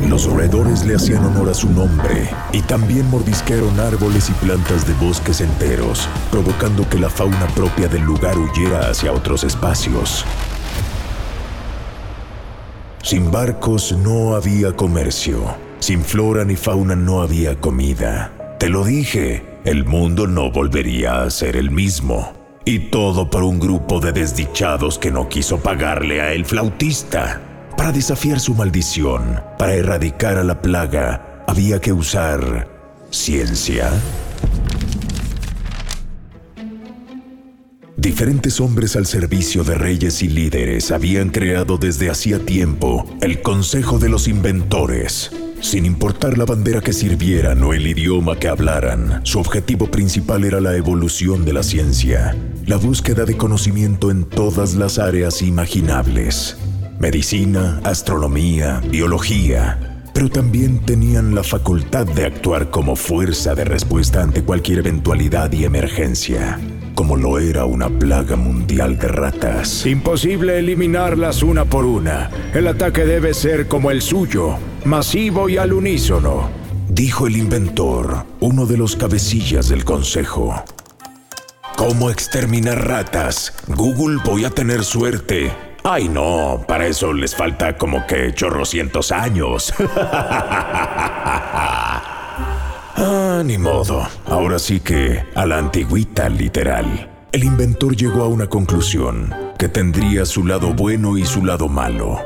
Los 0.06 0.26
roedores 0.26 0.86
le 0.86 0.96
hacían 0.96 1.26
honor 1.26 1.50
a 1.50 1.54
su 1.54 1.70
nombre 1.70 2.30
y 2.52 2.62
también 2.62 3.10
mordisquearon 3.10 3.80
árboles 3.80 4.30
y 4.30 4.34
plantas 4.34 4.88
de 4.88 4.94
bosques 4.94 5.42
enteros, 5.42 6.08
provocando 6.32 6.88
que 6.88 7.00
la 7.00 7.10
fauna 7.10 7.48
propia 7.56 7.88
del 7.88 8.04
lugar 8.04 8.38
huyera 8.38 8.90
hacia 8.90 9.12
otros 9.12 9.44
espacios. 9.44 10.24
Sin 13.02 13.32
barcos 13.32 13.94
no 13.94 14.36
había 14.36 14.76
comercio, 14.76 15.56
sin 15.80 16.04
flora 16.04 16.46
ni 16.46 16.56
fauna 16.56 16.96
no 16.96 17.22
había 17.22 17.60
comida. 17.60 18.56
Te 18.60 18.70
lo 18.70 18.84
dije, 18.84 19.46
el 19.66 19.86
mundo 19.86 20.28
no 20.28 20.52
volvería 20.52 21.24
a 21.24 21.30
ser 21.30 21.56
el 21.56 21.72
mismo. 21.72 22.34
Y 22.66 22.80
todo 22.90 23.30
por 23.30 23.44
un 23.44 23.60
grupo 23.60 24.00
de 24.02 24.12
desdichados 24.12 24.98
que 24.98 25.10
no 25.10 25.30
quiso 25.30 25.60
pagarle 25.60 26.22
a 26.22 26.34
el 26.34 26.44
flautista. 26.44 27.47
Para 27.78 27.92
desafiar 27.92 28.40
su 28.40 28.56
maldición, 28.56 29.40
para 29.58 29.76
erradicar 29.76 30.38
a 30.38 30.44
la 30.44 30.62
plaga, 30.62 31.46
había 31.48 31.80
que 31.80 31.94
usar 31.94 32.68
ciencia. 33.12 33.92
Diferentes 37.96 38.60
hombres 38.60 38.96
al 38.96 39.06
servicio 39.06 39.64
de 39.64 39.76
reyes 39.76 40.24
y 40.24 40.28
líderes 40.28 40.92
habían 40.92 41.30
creado 41.30 41.78
desde 41.78 42.10
hacía 42.10 42.40
tiempo 42.40 43.06
el 43.22 43.42
Consejo 43.42 44.00
de 44.00 44.10
los 44.10 44.28
Inventores. 44.28 45.32
Sin 45.62 45.86
importar 45.86 46.38
la 46.38 46.46
bandera 46.46 46.82
que 46.82 46.94
sirvieran 46.94 47.64
o 47.64 47.74
el 47.74 47.88
idioma 47.88 48.38
que 48.38 48.48
hablaran, 48.48 49.22
su 49.24 49.40
objetivo 49.40 49.90
principal 49.90 50.44
era 50.44 50.60
la 50.62 50.76
evolución 50.76 51.46
de 51.46 51.54
la 51.54 51.64
ciencia, 51.64 52.36
la 52.66 52.78
búsqueda 52.78 53.26
de 53.26 53.38
conocimiento 53.38 54.12
en 54.12 54.26
todas 54.26 54.76
las 54.76 55.00
áreas 55.00 55.42
imaginables 55.42 56.58
medicina, 57.00 57.80
astronomía, 57.84 58.82
biología, 58.90 60.02
pero 60.14 60.30
también 60.30 60.80
tenían 60.80 61.36
la 61.36 61.44
facultad 61.44 62.08
de 62.08 62.26
actuar 62.26 62.72
como 62.72 62.96
fuerza 62.96 63.54
de 63.54 63.66
respuesta 63.66 64.24
ante 64.24 64.44
cualquier 64.44 64.80
eventualidad 64.80 65.52
y 65.52 65.64
emergencia, 65.64 66.60
como 66.96 67.16
lo 67.16 67.38
era 67.38 67.66
una 67.66 67.90
plaga 67.90 68.36
mundial 68.36 68.98
de 68.98 69.08
ratas. 69.10 69.86
Imposible 69.86 70.58
eliminarlas 70.58 71.44
una 71.44 71.66
por 71.66 71.86
una. 71.86 72.32
El 72.54 72.68
ataque 72.68 73.06
debe 73.06 73.36
ser 73.36 73.68
como 73.68 73.92
el 73.92 74.02
suyo, 74.02 74.58
masivo 74.86 75.50
y 75.50 75.58
al 75.58 75.74
unísono. 75.74 76.50
Dijo 76.90 77.28
el 77.28 77.38
inventor, 77.38 78.26
uno 78.40 78.66
de 78.66 78.78
los 78.78 78.96
cabecillas 78.96 79.70
del 79.70 79.86
consejo. 79.86 80.64
¿Cómo 81.76 82.10
exterminar 82.10 82.88
ratas? 82.88 83.54
Google 83.68 84.18
voy 84.26 84.46
a 84.46 84.50
tener 84.50 84.84
suerte. 84.84 85.52
Ay, 85.90 86.10
no, 86.10 86.66
para 86.68 86.86
eso 86.86 87.14
les 87.14 87.34
falta 87.34 87.78
como 87.78 88.06
que 88.06 88.34
chorrocientos 88.34 89.14
años. 89.14 89.74
ah, 89.80 90.62
ni 93.46 93.58
modo. 93.58 94.06
Ahora 94.26 94.60
sí 94.60 94.82
que 94.82 95.24
a 95.34 95.46
la 95.46 95.60
antigüita 95.60 96.28
literal. 96.28 97.10
El 97.32 97.46
inventor 97.46 97.96
llegó 97.96 98.24
a 98.24 98.28
una 98.28 98.48
conclusión, 98.48 99.34
que 99.58 99.70
tendría 99.70 100.26
su 100.26 100.46
lado 100.46 100.74
bueno 100.74 101.18
y 101.18 101.26
su 101.26 101.46
lado 101.46 101.70
malo. 101.70 102.20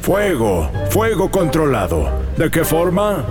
Fuego, 0.00 0.70
fuego 0.88 1.30
controlado. 1.30 2.08
¿De 2.38 2.50
qué 2.50 2.64
forma? 2.64 3.22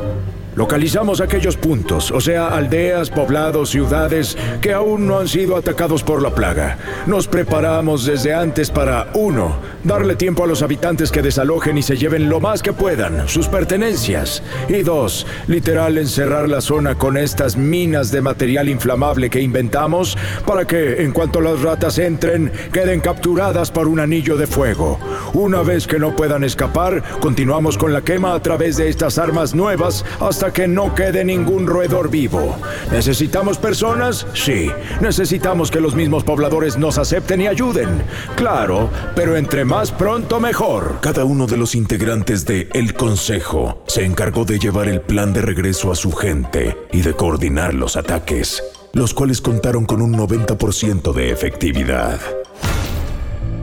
Localizamos 0.58 1.22
aquellos 1.22 1.56
puntos, 1.56 2.10
o 2.10 2.20
sea, 2.20 2.48
aldeas, 2.48 3.12
poblados, 3.12 3.70
ciudades 3.70 4.36
que 4.60 4.74
aún 4.74 5.06
no 5.06 5.20
han 5.20 5.28
sido 5.28 5.56
atacados 5.56 6.02
por 6.02 6.24
la 6.24 6.34
plaga. 6.34 6.80
Nos 7.06 7.28
preparamos 7.28 8.06
desde 8.06 8.34
antes 8.34 8.72
para, 8.72 9.12
uno, 9.14 9.58
darle 9.84 10.16
tiempo 10.16 10.44
a 10.44 10.48
los 10.48 10.64
habitantes 10.64 11.12
que 11.12 11.22
desalojen 11.22 11.78
y 11.78 11.84
se 11.84 11.96
lleven 11.96 12.28
lo 12.28 12.40
más 12.40 12.64
que 12.64 12.74
puedan, 12.74 13.30
sus 13.30 13.48
pertenencias. 13.48 14.42
Y 14.68 14.82
dos, 14.82 15.28
literal 15.46 16.00
encerrar 16.00 16.50
la 16.50 16.62
zona 16.62 16.96
con 16.96 17.18
estas 17.18 17.56
minas 17.56 18.10
de 18.10 18.24
material 18.24 18.68
inflamable 18.68 19.30
que 19.30 19.42
inventamos 19.42 20.18
para 20.48 20.66
que, 20.66 21.04
en 21.04 21.12
cuanto 21.12 21.40
las 21.40 21.62
ratas 21.62 22.00
entren, 22.00 22.52
queden 22.74 23.00
capturadas 23.00 23.70
por 23.70 23.88
un 23.88 24.00
anillo 24.00 24.36
de 24.38 24.48
fuego. 24.48 25.00
Una 25.34 25.62
vez 25.62 25.86
que 25.86 26.00
no 26.00 26.16
puedan 26.16 26.44
escapar, 26.44 27.04
continuamos 27.20 27.78
con 27.78 27.94
la 27.94 28.02
quema 28.02 28.34
a 28.34 28.42
través 28.42 28.78
de 28.78 28.90
estas 28.90 29.20
armas 29.20 29.54
nuevas 29.54 30.04
hasta 30.20 30.47
que 30.52 30.68
no 30.68 30.96
quede 30.96 31.24
ningún 31.24 31.68
roedor 31.68 32.10
vivo. 32.10 32.56
¿Necesitamos 32.92 33.58
personas? 33.58 34.26
Sí. 34.34 34.70
Necesitamos 35.02 35.72
que 35.72 35.82
los 35.82 35.96
mismos 35.96 36.24
pobladores 36.24 36.78
nos 36.78 36.98
acepten 36.98 37.42
y 37.42 37.48
ayuden. 37.48 38.02
Claro, 38.36 38.90
pero 39.16 39.36
entre 39.36 39.66
más 39.66 39.92
pronto 39.92 40.40
mejor. 40.40 41.00
Cada 41.02 41.26
uno 41.26 41.48
de 41.48 41.58
los 41.58 41.76
integrantes 41.76 42.46
de 42.46 42.70
El 42.74 42.94
Consejo 42.94 43.84
se 43.88 44.06
encargó 44.06 44.46
de 44.46 44.60
llevar 44.60 44.88
el 44.88 45.02
plan 45.02 45.34
de 45.34 45.42
regreso 45.42 45.92
a 45.92 45.96
su 45.96 46.12
gente 46.12 46.78
y 46.92 47.02
de 47.02 47.14
coordinar 47.14 47.74
los 47.74 47.98
ataques, 47.98 48.64
los 48.94 49.14
cuales 49.14 49.42
contaron 49.42 49.86
con 49.86 50.02
un 50.02 50.14
90% 50.14 51.14
de 51.14 51.32
efectividad. 51.32 52.20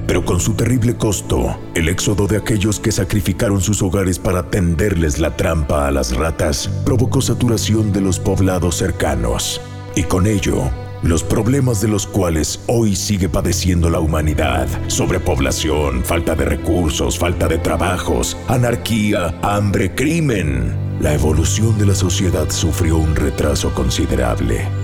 Pero 0.07 0.25
con 0.25 0.41
su 0.41 0.55
terrible 0.55 0.97
costo, 0.97 1.59
el 1.75 1.89
éxodo 1.89 2.27
de 2.27 2.37
aquellos 2.37 2.79
que 2.79 2.93
sacrificaron 2.93 3.61
sus 3.61 3.83
hogares 3.83 4.19
para 4.19 4.51
tenderles 4.51 5.19
la 5.19 5.37
trampa 5.37 5.89
a 5.89 5.91
las 5.91 6.15
ratas 6.15 6.69
provocó 6.85 7.23
saturación 7.23 7.93
de 7.93 8.01
los 8.03 8.19
poblados 8.19 8.77
cercanos. 8.77 9.61
Y 9.97 10.03
con 10.03 10.27
ello, 10.27 10.71
los 11.03 11.23
problemas 11.23 11.81
de 11.81 11.89
los 11.89 12.07
cuales 12.07 12.61
hoy 12.67 12.97
sigue 12.97 13.29
padeciendo 13.29 13.89
la 13.91 14.01
humanidad, 14.01 14.67
sobrepoblación, 14.89 16.05
falta 16.05 16.35
de 16.35 16.45
recursos, 16.45 17.19
falta 17.19 17.49
de 17.49 17.59
trabajos, 17.59 18.37
anarquía, 18.49 19.39
hambre, 19.43 19.95
crimen. 19.95 20.75
La 21.01 21.15
evolución 21.15 21.79
de 21.79 21.87
la 21.87 21.95
sociedad 21.95 22.49
sufrió 22.51 22.97
un 22.97 23.17
retraso 23.17 23.75
considerable. 23.75 24.84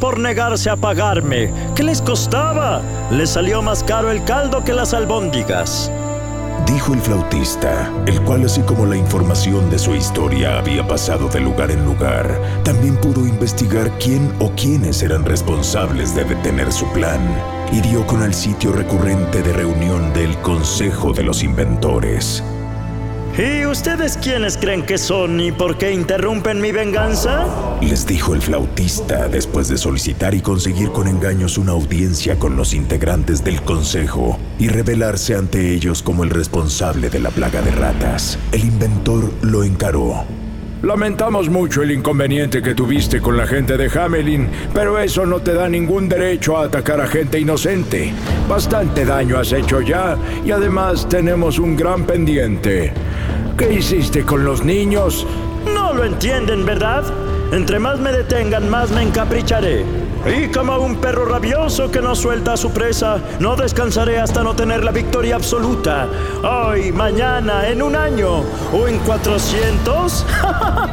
Por 0.00 0.18
negarse 0.18 0.70
a 0.70 0.76
pagarme. 0.76 1.52
¿Qué 1.74 1.82
les 1.82 2.02
costaba? 2.02 2.82
Les 3.10 3.30
salió 3.30 3.62
más 3.62 3.82
caro 3.82 4.10
el 4.10 4.22
caldo 4.24 4.62
que 4.64 4.72
las 4.72 4.92
albóndigas. 4.94 5.90
Dijo 6.66 6.94
el 6.94 7.00
flautista, 7.00 7.92
el 8.06 8.22
cual 8.22 8.44
así 8.44 8.62
como 8.62 8.86
la 8.86 8.96
información 8.96 9.68
de 9.70 9.78
su 9.78 9.94
historia 9.94 10.58
había 10.58 10.86
pasado 10.86 11.28
de 11.28 11.40
lugar 11.40 11.70
en 11.70 11.84
lugar, 11.84 12.40
también 12.64 12.96
pudo 12.96 13.26
investigar 13.26 13.90
quién 13.98 14.32
o 14.38 14.50
quiénes 14.52 15.02
eran 15.02 15.24
responsables 15.24 16.14
de 16.14 16.24
detener 16.24 16.72
su 16.72 16.86
plan, 16.92 17.20
y 17.70 17.80
dio 17.80 18.06
con 18.06 18.22
el 18.22 18.32
sitio 18.32 18.72
recurrente 18.72 19.42
de 19.42 19.52
reunión 19.52 20.12
del 20.14 20.36
Consejo 20.38 21.12
de 21.12 21.24
los 21.24 21.42
Inventores. 21.42 22.42
¿Y 23.36 23.66
ustedes 23.66 24.16
quiénes 24.16 24.56
creen 24.56 24.86
que 24.86 24.96
son 24.96 25.40
y 25.40 25.50
por 25.50 25.76
qué 25.76 25.92
interrumpen 25.92 26.60
mi 26.60 26.70
venganza? 26.70 27.46
Les 27.80 28.06
dijo 28.06 28.32
el 28.32 28.40
flautista 28.40 29.26
después 29.26 29.68
de 29.68 29.76
solicitar 29.76 30.34
y 30.34 30.40
conseguir 30.40 30.92
con 30.92 31.08
engaños 31.08 31.58
una 31.58 31.72
audiencia 31.72 32.38
con 32.38 32.54
los 32.54 32.74
integrantes 32.74 33.42
del 33.42 33.60
consejo 33.62 34.38
y 34.60 34.68
revelarse 34.68 35.34
ante 35.34 35.74
ellos 35.74 36.00
como 36.00 36.22
el 36.22 36.30
responsable 36.30 37.10
de 37.10 37.18
la 37.18 37.30
plaga 37.30 37.60
de 37.60 37.72
ratas. 37.72 38.38
El 38.52 38.66
inventor 38.66 39.32
lo 39.42 39.64
encaró. 39.64 40.24
Lamentamos 40.84 41.48
mucho 41.48 41.82
el 41.82 41.92
inconveniente 41.92 42.60
que 42.60 42.74
tuviste 42.74 43.18
con 43.18 43.38
la 43.38 43.46
gente 43.46 43.78
de 43.78 43.88
Hamelin, 43.98 44.50
pero 44.74 44.98
eso 44.98 45.24
no 45.24 45.40
te 45.40 45.54
da 45.54 45.66
ningún 45.66 46.10
derecho 46.10 46.58
a 46.58 46.64
atacar 46.66 47.00
a 47.00 47.06
gente 47.06 47.40
inocente. 47.40 48.12
Bastante 48.46 49.06
daño 49.06 49.38
has 49.38 49.50
hecho 49.54 49.80
ya 49.80 50.18
y 50.44 50.50
además 50.50 51.08
tenemos 51.08 51.58
un 51.58 51.74
gran 51.74 52.04
pendiente. 52.04 52.92
¿Qué 53.56 53.72
hiciste 53.72 54.24
con 54.26 54.44
los 54.44 54.62
niños? 54.62 55.26
No 55.74 55.94
lo 55.94 56.04
entienden, 56.04 56.66
¿verdad? 56.66 57.02
Entre 57.50 57.78
más 57.78 57.98
me 57.98 58.12
detengan, 58.12 58.68
más 58.68 58.90
me 58.90 59.04
encapricharé. 59.04 60.03
Y 60.26 60.48
como 60.48 60.78
un 60.78 60.96
perro 60.96 61.26
rabioso 61.26 61.90
que 61.90 62.00
no 62.00 62.14
suelta 62.14 62.54
a 62.54 62.56
su 62.56 62.70
presa, 62.70 63.18
no 63.40 63.56
descansaré 63.56 64.18
hasta 64.18 64.42
no 64.42 64.56
tener 64.56 64.82
la 64.82 64.90
victoria 64.90 65.36
absoluta. 65.36 66.08
Hoy, 66.42 66.92
mañana, 66.92 67.68
en 67.68 67.82
un 67.82 67.94
año 67.94 68.42
o 68.72 68.88
en 68.88 68.98
400, 69.00 70.26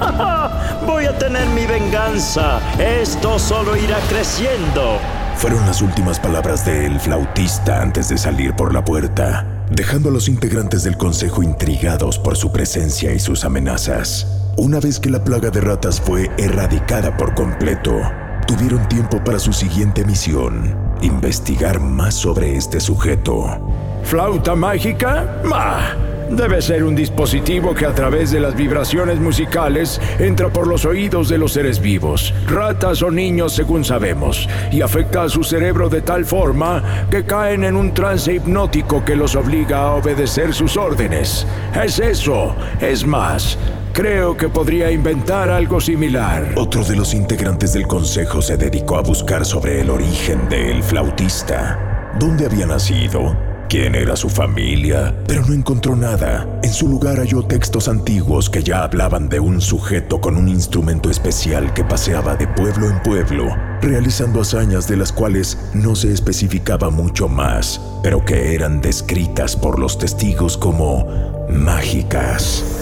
voy 0.86 1.06
a 1.06 1.18
tener 1.18 1.48
mi 1.50 1.66
venganza. 1.66 2.60
Esto 2.78 3.40
solo 3.40 3.78
irá 3.78 4.00
creciendo. 4.10 5.00
Fueron 5.38 5.66
las 5.66 5.82
últimas 5.82 6.20
palabras 6.20 6.66
del 6.66 7.00
flautista 7.00 7.82
antes 7.82 8.10
de 8.10 8.18
salir 8.18 8.54
por 8.54 8.74
la 8.74 8.84
puerta, 8.84 9.66
dejando 9.72 10.10
a 10.10 10.12
los 10.12 10.28
integrantes 10.28 10.84
del 10.84 10.98
consejo 10.98 11.42
intrigados 11.42 12.20
por 12.20 12.36
su 12.36 12.52
presencia 12.52 13.14
y 13.14 13.20
sus 13.20 13.46
amenazas. 13.46 14.28
Una 14.58 14.82
vez 14.82 15.00
que 15.00 15.10
la 15.10 15.24
plaga 15.24 15.50
de 15.50 15.62
ratas 15.62 16.02
fue 16.02 16.30
erradicada 16.38 17.16
por 17.16 17.34
completo, 17.34 17.94
tuvieron 18.56 18.86
tiempo 18.90 19.24
para 19.24 19.40
su 19.40 19.54
siguiente 19.54 20.04
misión, 20.04 20.76
investigar 21.02 21.80
más 21.80 22.16
sobre 22.16 22.58
este 22.58 22.82
sujeto. 22.82 23.46
¿Flauta 24.04 24.56
mágica? 24.56 25.42
¡Ma! 25.46 25.96
Debe 26.30 26.62
ser 26.62 26.84
un 26.84 26.94
dispositivo 26.94 27.74
que 27.74 27.86
a 27.86 27.96
través 27.96 28.32
de 28.32 28.42
las 28.42 28.54
vibraciones 28.56 29.20
musicales 29.20 30.02
entra 30.20 30.50
por 30.50 30.68
los 30.68 30.84
oídos 30.84 31.30
de 31.30 31.38
los 31.38 31.54
seres 31.54 31.80
vivos, 31.80 32.34
ratas 32.46 33.02
o 33.02 33.12
niños 33.12 33.54
según 33.54 33.86
sabemos, 33.86 34.50
y 34.70 34.82
afecta 34.82 35.24
a 35.24 35.30
su 35.30 35.46
cerebro 35.46 35.88
de 35.88 36.02
tal 36.02 36.26
forma 36.26 37.08
que 37.10 37.24
caen 37.24 37.64
en 37.64 37.78
un 37.78 37.94
trance 37.94 38.34
hipnótico 38.34 39.06
que 39.06 39.16
los 39.16 39.36
obliga 39.36 39.80
a 39.80 39.96
obedecer 39.96 40.54
sus 40.54 40.76
órdenes. 40.76 41.48
Es 41.82 42.00
eso, 42.00 42.54
es 42.82 43.06
más, 43.06 43.58
Creo 43.94 44.38
que 44.38 44.48
podría 44.48 44.90
inventar 44.90 45.50
algo 45.50 45.82
similar. 45.82 46.54
Otro 46.56 46.82
de 46.86 46.96
los 46.96 47.14
integrantes 47.14 47.74
del 47.74 47.88
consejo 47.88 48.42
se 48.42 48.56
dedicó 48.56 48.96
a 48.96 49.02
buscar 49.02 49.46
sobre 49.46 49.82
el 49.82 49.90
origen 49.90 50.48
del 50.48 50.82
flautista. 50.82 52.14
¿Dónde 52.18 52.46
había 52.46 52.66
nacido? 52.66 53.36
¿Quién 53.68 53.96
era 53.96 54.16
su 54.16 54.30
familia? 54.30 55.14
Pero 55.28 55.46
no 55.46 55.54
encontró 55.54 55.98
nada. 55.98 56.48
En 56.64 56.72
su 56.72 56.88
lugar 56.88 57.18
halló 57.18 57.44
textos 57.44 57.90
antiguos 57.90 58.50
que 58.50 58.64
ya 58.64 58.84
hablaban 58.84 59.28
de 59.28 59.42
un 59.42 59.60
sujeto 59.60 60.22
con 60.22 60.38
un 60.38 60.48
instrumento 60.48 61.10
especial 61.10 61.74
que 61.74 61.84
paseaba 61.84 62.38
de 62.38 62.48
pueblo 62.48 62.90
en 62.90 63.02
pueblo, 63.04 63.54
realizando 63.82 64.40
hazañas 64.40 64.88
de 64.88 64.96
las 64.96 65.12
cuales 65.12 65.58
no 65.74 65.96
se 65.96 66.14
especificaba 66.14 66.90
mucho 66.90 67.28
más, 67.28 67.82
pero 68.04 68.24
que 68.24 68.56
eran 68.56 68.80
descritas 68.80 69.58
por 69.58 69.80
los 69.80 69.98
testigos 69.98 70.58
como 70.58 71.46
mágicas. 71.50 72.81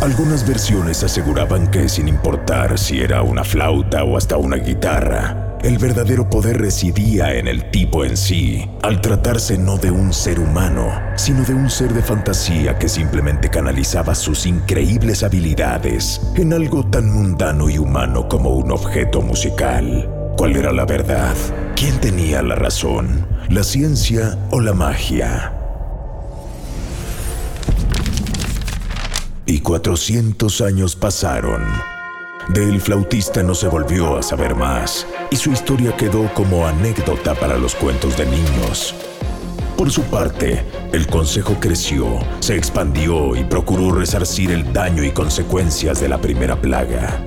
Algunas 0.00 0.48
versiones 0.48 1.04
aseguraban 1.04 1.70
que 1.70 1.86
sin 1.90 2.08
importar 2.08 2.78
si 2.78 3.02
era 3.02 3.20
una 3.20 3.44
flauta 3.44 4.02
o 4.02 4.16
hasta 4.16 4.38
una 4.38 4.56
guitarra, 4.56 5.58
el 5.62 5.76
verdadero 5.76 6.30
poder 6.30 6.58
residía 6.58 7.34
en 7.34 7.46
el 7.46 7.70
tipo 7.70 8.02
en 8.02 8.16
sí, 8.16 8.66
al 8.82 9.02
tratarse 9.02 9.58
no 9.58 9.76
de 9.76 9.90
un 9.90 10.14
ser 10.14 10.40
humano, 10.40 10.90
sino 11.16 11.44
de 11.44 11.52
un 11.52 11.68
ser 11.68 11.92
de 11.92 12.00
fantasía 12.00 12.78
que 12.78 12.88
simplemente 12.88 13.50
canalizaba 13.50 14.14
sus 14.14 14.46
increíbles 14.46 15.22
habilidades 15.22 16.18
en 16.34 16.54
algo 16.54 16.86
tan 16.86 17.12
mundano 17.12 17.68
y 17.68 17.76
humano 17.76 18.26
como 18.26 18.56
un 18.56 18.72
objeto 18.72 19.20
musical. 19.20 20.08
¿Cuál 20.38 20.56
era 20.56 20.72
la 20.72 20.86
verdad? 20.86 21.36
¿Quién 21.76 22.00
tenía 22.00 22.40
la 22.40 22.54
razón? 22.54 23.26
¿La 23.50 23.62
ciencia 23.64 24.38
o 24.50 24.60
la 24.60 24.72
magia? 24.72 25.59
Y 29.50 29.58
400 29.58 30.60
años 30.60 30.94
pasaron. 30.94 31.64
Del 32.50 32.80
flautista 32.80 33.42
no 33.42 33.56
se 33.56 33.66
volvió 33.66 34.16
a 34.16 34.22
saber 34.22 34.54
más, 34.54 35.08
y 35.28 35.34
su 35.34 35.50
historia 35.50 35.96
quedó 35.96 36.32
como 36.34 36.68
anécdota 36.68 37.34
para 37.34 37.58
los 37.58 37.74
cuentos 37.74 38.16
de 38.16 38.26
niños. 38.26 38.94
Por 39.76 39.90
su 39.90 40.02
parte, 40.02 40.64
el 40.92 41.08
consejo 41.08 41.56
creció, 41.58 42.20
se 42.38 42.54
expandió 42.54 43.34
y 43.34 43.42
procuró 43.42 43.90
resarcir 43.90 44.52
el 44.52 44.72
daño 44.72 45.02
y 45.02 45.10
consecuencias 45.10 46.00
de 46.00 46.08
la 46.08 46.18
primera 46.18 46.54
plaga. 46.54 47.20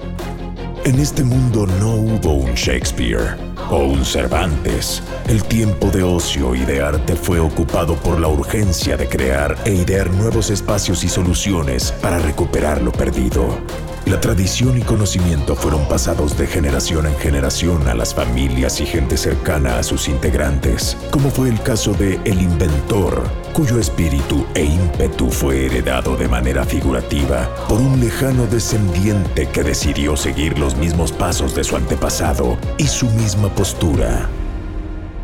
En 0.85 0.99
este 0.99 1.25
mundo 1.25 1.67
no 1.81 1.93
hubo 1.95 2.35
un 2.35 2.53
Shakespeare 2.53 3.52
o 3.69 3.77
un 3.77 4.05
Cervantes. 4.05 5.01
El 5.27 5.43
tiempo 5.43 5.87
de 5.87 6.03
ocio 6.03 6.55
y 6.55 6.65
de 6.65 6.81
arte 6.81 7.15
fue 7.15 7.39
ocupado 7.39 7.95
por 7.95 8.19
la 8.19 8.27
urgencia 8.27 8.97
de 8.97 9.07
crear 9.07 9.55
e 9.65 9.73
idear 9.73 10.09
nuevos 10.11 10.49
espacios 10.49 11.03
y 11.03 11.09
soluciones 11.09 11.91
para 12.01 12.19
recuperar 12.19 12.81
lo 12.81 12.91
perdido. 12.91 13.47
La 14.05 14.19
tradición 14.19 14.77
y 14.77 14.81
conocimiento 14.81 15.55
fueron 15.55 15.87
pasados 15.87 16.37
de 16.37 16.45
generación 16.45 17.05
en 17.05 17.15
generación 17.15 17.87
a 17.87 17.93
las 17.93 18.13
familias 18.13 18.81
y 18.81 18.85
gente 18.85 19.15
cercana 19.15 19.79
a 19.79 19.83
sus 19.83 20.09
integrantes, 20.09 20.97
como 21.09 21.29
fue 21.29 21.47
el 21.47 21.61
caso 21.61 21.93
de 21.93 22.19
El 22.25 22.41
Inventor, 22.41 23.23
cuyo 23.53 23.79
espíritu 23.79 24.45
e 24.55 24.65
ímpetu 24.65 25.31
fue 25.31 25.67
heredado 25.67 26.17
de 26.17 26.27
manera 26.27 26.65
figurativa 26.65 27.49
por 27.69 27.79
un 27.79 28.01
lejano 28.01 28.45
descendiente 28.47 29.47
que 29.47 29.63
decidió 29.63 30.17
seguir 30.17 30.59
los 30.59 30.75
mismos 30.75 31.13
pasos 31.13 31.55
de 31.55 31.63
su 31.63 31.77
antepasado 31.77 32.57
y 32.77 32.87
su 32.87 33.09
misma 33.11 33.47
postura. 33.55 34.27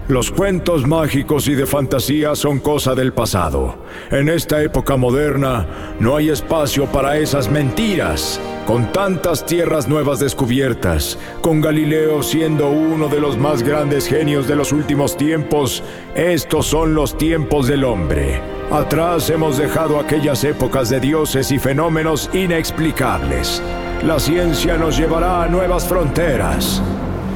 Los 0.07 0.31
cuentos 0.31 0.87
mágicos 0.87 1.49
y 1.49 1.53
de 1.53 1.67
fantasía 1.67 2.33
son 2.33 2.59
cosa 2.59 2.95
del 2.95 3.13
pasado. 3.13 3.83
En 4.09 4.29
esta 4.29 4.63
época 4.63 4.95
moderna 4.95 5.67
no 5.99 6.15
hay 6.15 6.29
espacio 6.29 6.85
para 6.87 7.17
esas 7.17 7.51
mentiras. 7.51 8.39
Con 8.69 8.91
tantas 8.91 9.47
tierras 9.47 9.87
nuevas 9.87 10.19
descubiertas, 10.19 11.17
con 11.41 11.59
Galileo 11.59 12.21
siendo 12.21 12.69
uno 12.69 13.07
de 13.07 13.19
los 13.19 13.35
más 13.35 13.63
grandes 13.63 14.05
genios 14.05 14.47
de 14.47 14.55
los 14.55 14.71
últimos 14.71 15.17
tiempos, 15.17 15.81
estos 16.13 16.67
son 16.67 16.93
los 16.93 17.17
tiempos 17.17 17.65
del 17.65 17.83
hombre. 17.83 18.39
Atrás 18.69 19.27
hemos 19.31 19.57
dejado 19.57 19.99
aquellas 19.99 20.43
épocas 20.43 20.91
de 20.91 20.99
dioses 20.99 21.51
y 21.51 21.57
fenómenos 21.57 22.29
inexplicables. 22.31 23.59
La 24.03 24.19
ciencia 24.19 24.77
nos 24.77 24.95
llevará 24.99 25.41
a 25.41 25.47
nuevas 25.47 25.87
fronteras. 25.87 26.79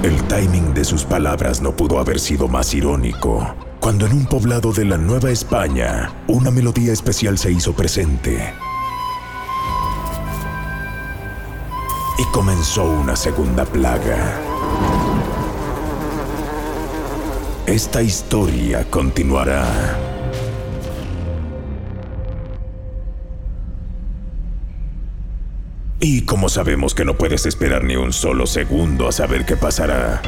El 0.04 0.22
timing 0.26 0.76
de 0.76 0.86
sus 0.86 1.04
palabras 1.04 1.64
no 1.64 1.76
pudo 1.76 1.98
haber 1.98 2.20
sido 2.20 2.48
más 2.48 2.76
irónico. 2.76 3.56
Cuando 3.80 4.06
en 4.06 4.12
un 4.12 4.28
poblado 4.28 4.72
de 4.72 4.86
la 4.86 5.00
Nueva 5.00 5.32
España, 5.32 6.14
una 6.28 6.52
melodía 6.52 6.94
especial 6.94 7.40
se 7.40 7.52
hizo 7.52 7.74
presente. 7.74 8.54
Y 12.18 12.24
comenzó 12.32 12.84
una 12.84 13.16
segunda 13.16 13.66
plaga. 13.66 14.40
Esta 17.66 18.02
historia 18.02 18.86
continuará. 18.90 19.66
Y 26.00 26.24
como 26.26 26.50
sabemos 26.50 26.94
que 26.94 27.06
no 27.06 27.18
puedes 27.18 27.46
esperar 27.46 27.84
ni 27.84 27.96
un 27.96 28.12
solo 28.14 28.46
segundo 28.46 29.08
a 29.08 29.12
saber 29.12 29.46
qué 29.46 29.56
pasará, 29.56 30.22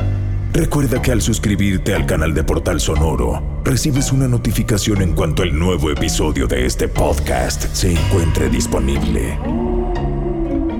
Recuerda 0.55 1.01
que 1.01 1.11
al 1.11 1.21
suscribirte 1.21 1.93
al 1.93 2.05
canal 2.05 2.33
de 2.33 2.41
Portal 2.45 2.79
Sonoro, 2.79 3.43
recibes 3.65 4.13
una 4.13 4.29
notificación 4.29 5.01
en 5.01 5.11
cuanto 5.11 5.43
el 5.43 5.59
nuevo 5.59 5.91
episodio 5.91 6.47
de 6.47 6.65
este 6.65 6.87
podcast 6.87 7.65
se 7.73 7.91
encuentre 7.91 8.47
disponible. 8.47 9.37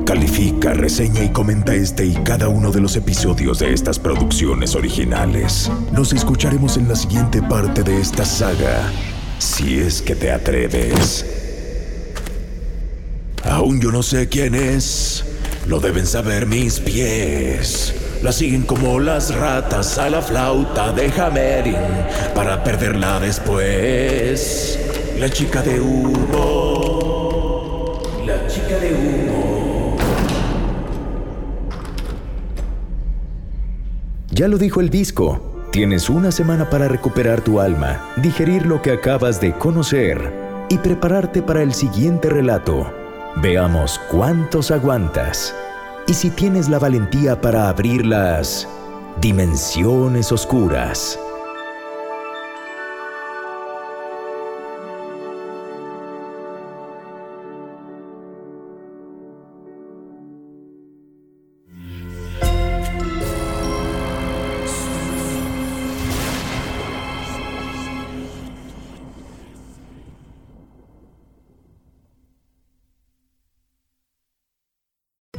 Califica, 0.06 0.74
reseña 0.74 1.24
y 1.24 1.30
comenta 1.30 1.74
este 1.74 2.06
y 2.06 2.14
cada 2.14 2.48
uno 2.48 2.72
de 2.72 2.80
los 2.80 2.96
episodios 2.96 3.58
de 3.58 3.74
estas 3.74 3.98
producciones 3.98 4.76
originales. 4.76 5.72
Nos 5.92 6.14
escucharemos 6.14 6.78
en 6.78 6.88
la 6.88 6.96
siguiente 6.96 7.42
parte 7.42 7.82
de 7.82 8.00
esta 8.00 8.24
saga, 8.24 8.92
si 9.40 9.80
es 9.80 10.04
que 10.04 10.14
te 10.14 10.32
atreves. 10.32 11.26
Aún 13.44 13.82
yo 13.82 13.92
no 13.92 14.04
sé 14.04 14.30
quién 14.30 14.54
es, 14.54 15.26
lo 15.68 15.80
deben 15.80 16.06
saber 16.06 16.46
mis 16.46 16.80
pies. 16.80 17.96
La 18.22 18.32
siguen 18.32 18.62
como 18.62 19.00
las 19.00 19.34
ratas 19.34 19.98
a 19.98 20.12
la 20.12 20.22
flauta 20.22 20.92
de 20.94 21.12
Hamerin 21.20 21.76
para 22.36 22.64
perderla 22.64 23.20
después. 23.20 24.80
La 25.20 25.32
chica 25.32 25.64
de 25.64 25.82
humo. 25.82 27.02
La 28.24 28.48
chica 28.48 28.78
de 28.78 28.94
humo. 28.94 29.25
Ya 34.38 34.50
lo 34.50 34.58
dijo 34.58 34.82
el 34.82 34.90
disco. 34.90 35.40
Tienes 35.72 36.10
una 36.10 36.30
semana 36.30 36.70
para 36.70 36.90
recuperar 36.90 37.40
tu 37.40 37.62
alma, 37.62 38.06
digerir 38.18 38.66
lo 38.66 38.82
que 38.82 38.92
acabas 38.92 39.40
de 39.40 39.54
conocer 39.54 40.20
y 40.68 40.78
prepararte 40.78 41.42
para 41.42 41.64
el 41.64 41.74
siguiente 41.74 42.30
relato. 42.30 42.86
Veamos 43.38 43.98
cuántos 44.12 44.72
aguantas 44.72 45.56
y 46.06 46.14
si 46.14 46.32
tienes 46.32 46.68
la 46.68 46.80
valentía 46.80 47.40
para 47.40 47.70
abrir 47.70 48.06
las 48.06 48.68
dimensiones 49.22 50.34
oscuras. 50.34 51.18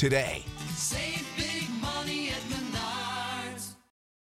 today. 0.00 0.42
Save 0.74 1.49